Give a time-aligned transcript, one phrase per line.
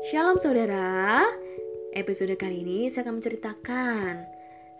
[0.00, 1.20] Shalom saudara.
[1.92, 4.24] Episode kali ini saya akan menceritakan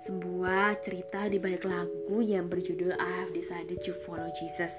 [0.01, 4.73] sebuah cerita di balik lagu yang berjudul I Have Decided to Follow Jesus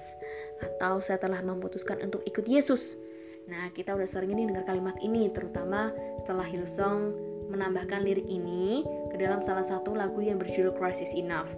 [0.58, 2.98] atau saya telah memutuskan untuk ikut Yesus.
[3.46, 5.94] Nah, kita udah sering ini dengar kalimat ini terutama
[6.26, 7.14] setelah Hillsong
[7.46, 8.82] menambahkan lirik ini
[9.14, 11.54] ke dalam salah satu lagu yang berjudul Crisis Enough.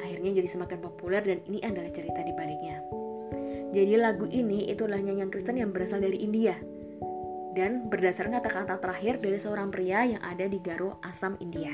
[0.00, 2.80] Akhirnya jadi semakin populer dan ini adalah cerita di baliknya.
[3.76, 6.71] Jadi lagu ini itu adalah nyanyian Kristen yang berasal dari India
[7.52, 11.72] dan berdasarkan kata-kata terakhir dari seorang pria yang ada di Garo, Assam, India.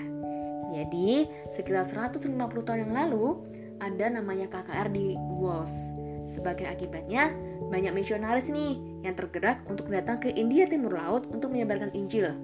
[0.75, 2.29] Jadi, sekitar 150
[2.67, 3.41] tahun yang lalu,
[3.79, 5.73] ada namanya KKR di Wales.
[6.35, 7.33] Sebagai akibatnya,
[7.73, 12.37] banyak misionaris nih yang tergerak untuk datang ke India Timur Laut untuk menyebarkan Injil.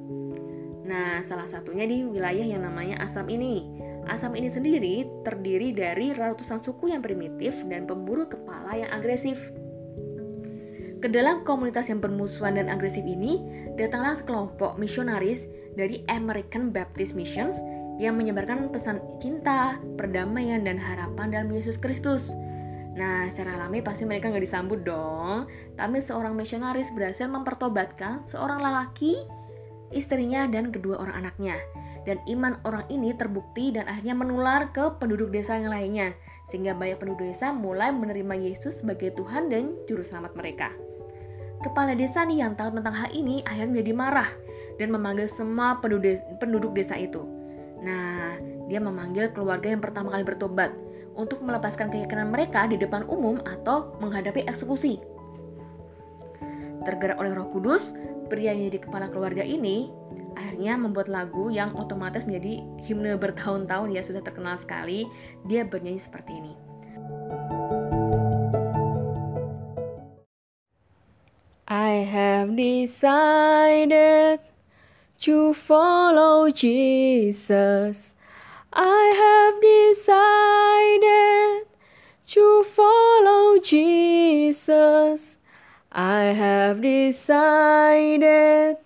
[0.85, 3.65] Nah, salah satunya di wilayah yang namanya Assam ini.
[4.05, 9.41] Assam ini sendiri terdiri dari ratusan suku yang primitif dan pemburu kepala yang agresif.
[11.05, 13.45] Ke dalam komunitas yang bermusuhan dan agresif ini,
[13.77, 15.45] datanglah sekelompok misionaris
[15.77, 17.61] dari American Baptist Missions
[18.01, 22.33] yang menyebarkan pesan cinta, perdamaian, dan harapan dalam Yesus Kristus.
[22.97, 25.45] Nah, secara alami pasti mereka nggak disambut dong.
[25.77, 29.29] Tapi seorang misionaris berhasil mempertobatkan seorang lelaki,
[29.93, 31.61] istrinya, dan kedua orang anaknya.
[32.09, 36.17] Dan iman orang ini terbukti dan akhirnya menular ke penduduk desa yang lainnya.
[36.49, 40.73] Sehingga banyak penduduk desa mulai menerima Yesus sebagai Tuhan dan Juru Selamat mereka.
[41.65, 44.31] Kepala desa nih yang tahu tentang hal ini akhirnya menjadi marah
[44.77, 47.25] dan memanggil semua penduduk desa itu.
[47.81, 48.37] Nah,
[48.69, 50.77] dia memanggil keluarga yang pertama kali bertobat
[51.17, 55.01] untuk melepaskan keyakinan mereka di depan umum atau menghadapi eksekusi.
[56.85, 57.97] Tergerak oleh Roh Kudus,
[58.29, 59.89] pria yang jadi kepala keluarga ini
[60.37, 65.09] akhirnya membuat lagu yang otomatis menjadi himne bertahun-tahun ya sudah terkenal sekali.
[65.49, 66.74] Dia bernyanyi seperti ini.
[71.67, 74.41] I have decided
[75.21, 78.13] to follow Jesus.
[78.71, 81.67] I have decided
[82.27, 85.39] to follow Jesus.
[85.91, 88.77] I have decided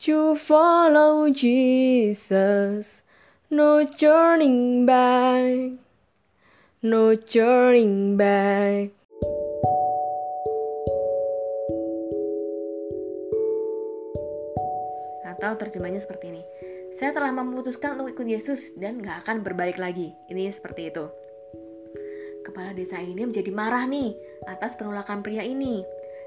[0.00, 3.02] to follow Jesus.
[3.48, 5.70] No turning back.
[6.82, 8.90] No turning back.
[15.40, 16.42] Atau terjemahnya seperti ini.
[16.94, 20.12] Saya telah memutuskan untuk ikut Yesus dan gak akan berbalik lagi.
[20.28, 21.08] Ini seperti itu.
[22.44, 24.12] Kepala desa ini menjadi marah nih
[24.48, 25.80] atas penolakan pria ini.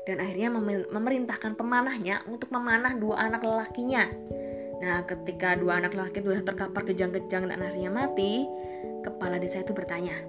[0.04, 0.52] Dan akhirnya
[0.92, 4.04] memerintahkan pemanahnya untuk memanah dua anak lelakinya.
[4.84, 8.44] Nah, ketika dua anak lelaki sudah terkapar kejang-kejang dan akhirnya mati,
[9.00, 10.20] kepala desa itu bertanya,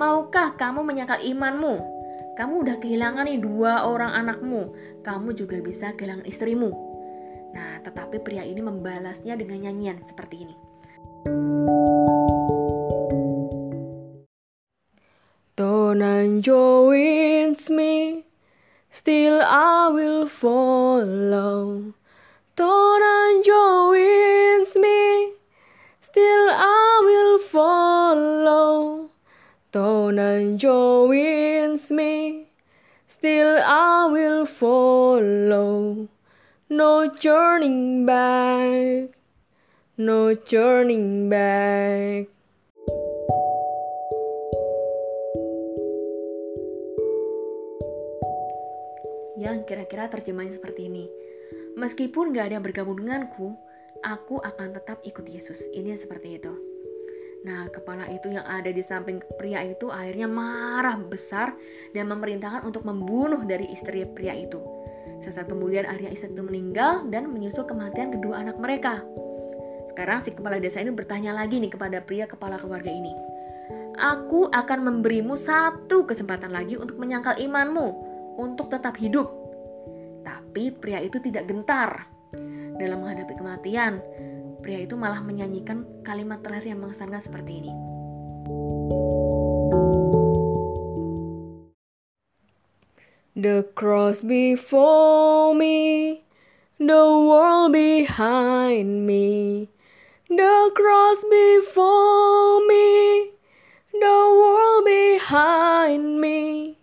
[0.00, 1.98] Maukah kamu menyangkal imanmu?
[2.38, 4.72] Kamu udah kehilangan nih dua orang anakmu.
[5.02, 6.87] Kamu juga bisa kehilangan istrimu.
[7.88, 10.52] Tetapi pria ini membalasnya dengan nyanyian seperti ini.
[15.56, 18.28] Don't joins me,
[18.92, 21.96] still I will follow.
[22.52, 25.32] Don't joins me,
[26.04, 29.08] still I will follow.
[29.72, 32.52] Don't joins me,
[33.08, 36.12] still I will follow.
[36.68, 39.16] No turning back,
[39.96, 42.28] no turning back.
[49.40, 51.08] Yang kira-kira terjemahnya seperti ini.
[51.80, 53.56] Meskipun gak ada yang bergabung denganku,
[54.04, 55.64] aku akan tetap ikut Yesus.
[55.72, 56.52] Ini seperti itu.
[57.48, 61.56] Nah, kepala itu yang ada di samping pria itu akhirnya marah besar
[61.96, 64.77] dan memerintahkan untuk membunuh dari istri pria itu.
[65.22, 69.02] Sesaat kemudian akhirnya istri itu meninggal dan menyusul kematian kedua anak mereka.
[69.90, 73.10] Sekarang si kepala desa ini bertanya lagi nih kepada pria kepala keluarga ini.
[73.98, 77.88] Aku akan memberimu satu kesempatan lagi untuk menyangkal imanmu,
[78.38, 79.26] untuk tetap hidup.
[80.22, 82.06] Tapi pria itu tidak gentar.
[82.78, 83.98] Dalam menghadapi kematian,
[84.62, 87.97] pria itu malah menyanyikan kalimat terakhir yang mengesankan seperti ini.
[93.40, 96.24] The cross before me,
[96.76, 99.68] the world behind me.
[100.28, 103.30] The cross before me,
[103.92, 106.78] the world behind me.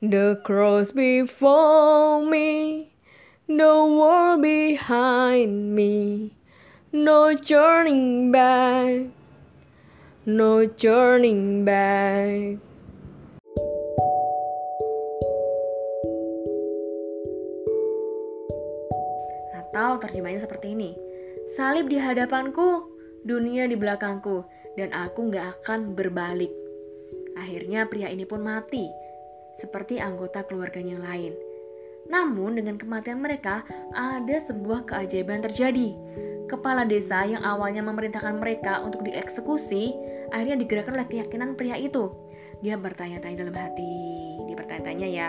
[0.00, 2.92] The cross before me,
[3.48, 6.32] the world behind me.
[6.92, 9.06] No turning back,
[10.24, 12.67] no turning back.
[19.78, 20.90] Atau terjemahnya seperti ini.
[21.54, 22.90] Salib di hadapanku,
[23.22, 24.42] dunia di belakangku,
[24.74, 26.50] dan aku gak akan berbalik.
[27.38, 28.90] Akhirnya pria ini pun mati,
[29.62, 31.32] seperti anggota keluarganya yang lain.
[32.10, 33.62] Namun dengan kematian mereka,
[33.94, 35.94] ada sebuah keajaiban terjadi.
[36.50, 39.94] Kepala desa yang awalnya memerintahkan mereka untuk dieksekusi,
[40.34, 42.10] akhirnya digerakkan oleh keyakinan pria itu.
[42.66, 43.94] Dia bertanya-tanya dalam hati,
[44.42, 45.28] dia bertanya-tanya ya,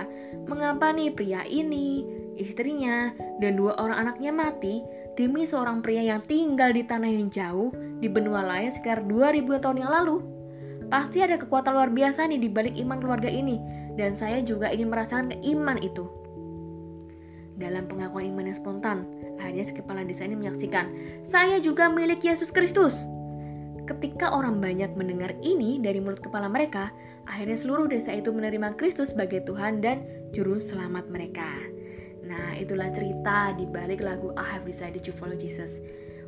[0.50, 2.02] mengapa nih pria ini,
[2.40, 3.12] istrinya,
[3.44, 4.82] dan dua orang anaknya mati
[5.20, 9.84] demi seorang pria yang tinggal di tanah yang jauh di benua lain sekitar 2000 tahun
[9.84, 10.24] yang lalu?
[10.90, 13.60] Pasti ada kekuatan luar biasa nih di balik iman keluarga ini,
[14.00, 16.08] dan saya juga ingin merasakan keiman itu.
[17.60, 18.98] Dalam pengakuan iman yang spontan,
[19.38, 20.88] akhirnya si kepala desa ini menyaksikan,
[21.28, 22.96] saya juga milik Yesus Kristus.
[23.84, 26.94] Ketika orang banyak mendengar ini dari mulut kepala mereka,
[27.28, 30.02] akhirnya seluruh desa itu menerima Kristus sebagai Tuhan dan
[30.32, 31.79] Juru Selamat mereka.
[32.30, 35.82] Nah, itulah cerita di balik lagu I Have Decided to Follow Jesus.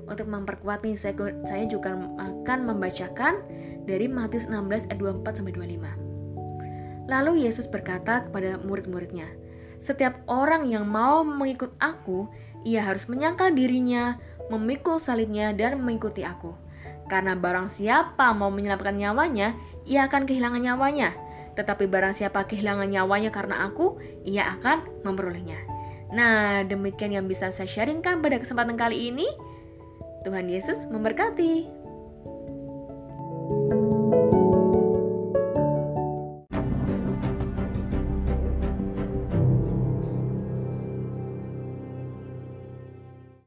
[0.10, 1.14] Untuk memperkuat nih, saya,
[1.46, 3.38] saya juga akan membacakan
[3.86, 7.06] dari Matius 16 ayat 24 sampai 25.
[7.06, 9.30] Lalu Yesus berkata kepada murid-muridnya,
[9.78, 12.26] setiap orang yang mau mengikut aku,
[12.66, 14.18] ia harus menyangkal dirinya,
[14.50, 16.58] memikul salibnya, dan mengikuti aku.
[17.10, 19.54] Karena barang siapa mau menyelamatkan nyawanya,
[19.86, 21.14] ia akan kehilangan nyawanya.
[21.54, 25.71] Tetapi barang siapa kehilangan nyawanya karena aku, ia akan memperolehnya.
[26.12, 29.28] Nah, demikian yang bisa saya sharingkan pada kesempatan kali ini.
[30.28, 31.81] Tuhan Yesus memberkati.